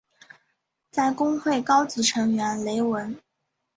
[0.89, 3.19] 在公会高级成员雷文。